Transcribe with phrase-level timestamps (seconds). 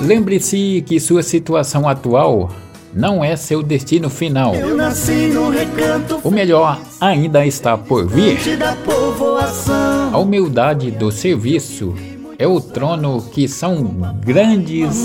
[0.00, 2.50] Lembre-se que sua situação atual
[2.94, 4.52] não é seu destino final.
[6.22, 8.38] O melhor ainda está por vir.
[10.12, 11.94] A humildade do serviço
[12.38, 15.04] é o trono que são grandes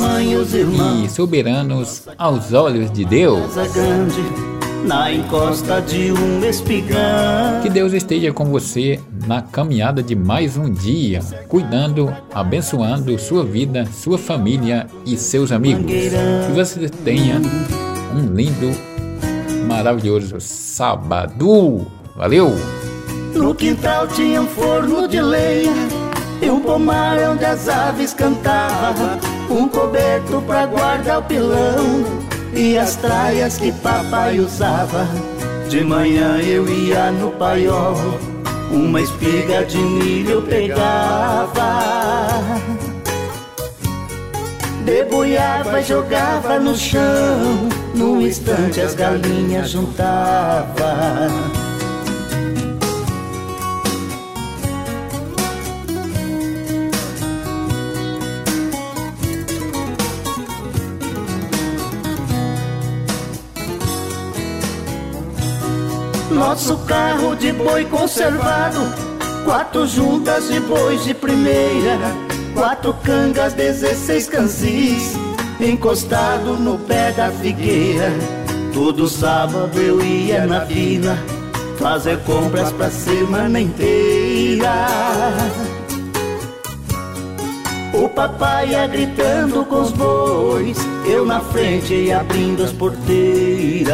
[1.04, 3.42] e soberanos aos olhos de Deus.
[4.84, 7.62] Na encosta de um espigão.
[7.62, 13.86] Que Deus esteja com você na caminhada de mais um dia, cuidando, abençoando sua vida,
[13.92, 15.86] sua família e seus amigos.
[15.86, 17.42] Que você tenha
[18.14, 18.72] um lindo,
[19.68, 21.88] maravilhoso sábado.
[22.16, 22.52] Valeu!
[23.34, 25.74] No quintal tinha um forno de lenha
[26.42, 29.18] e um pomar onde as aves cantavam,
[29.50, 35.08] um coberto pra guardar o pilão e as traias que papai usava.
[35.70, 37.96] De manhã eu ia no paiol,
[38.72, 41.80] uma espiga de milho eu pegava.
[44.86, 51.30] Debulhava e jogava no chão, num instante as galinhas juntava.
[66.34, 68.80] Nosso carro de boi conservado,
[69.46, 72.00] quatro juntas de bois de primeira,
[72.56, 75.14] quatro cangas, dezesseis cansis,
[75.60, 78.12] encostado no pé da figueira.
[78.74, 81.16] Todo sábado eu ia na vila,
[81.78, 84.88] fazer compras pra semana inteira.
[87.94, 93.94] O papai ia gritando com os bois, eu na frente ia abrindo as porteiras.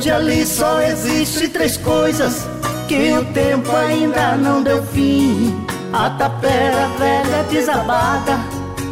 [0.00, 2.48] Hoje ali só existe três coisas
[2.88, 5.54] que o tempo ainda não deu fim.
[5.92, 8.40] A tapera velha desabada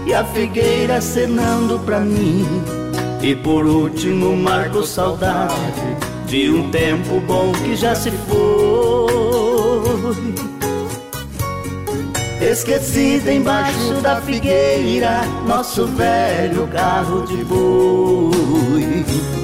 [0.04, 2.46] e a figueira cenando pra mim.
[3.22, 5.96] E por último marco saudade
[6.26, 9.08] de um tempo bom que já se foi.
[12.38, 19.37] Esquecida embaixo da figueira, nosso velho carro de boi.